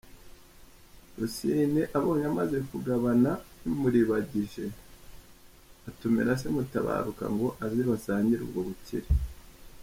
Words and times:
Rwasine 1.13 1.81
abonye 1.97 2.25
amaze 2.31 2.57
kugabana 2.69 3.31
bimuribagije 3.61 4.65
atumira 5.89 6.31
se 6.41 6.47
Mutabaruka 6.55 7.23
ngo 7.33 7.47
aze 7.65 7.81
basangire 7.91 8.41
ubwo 8.45 8.61
bukire. 8.69 9.07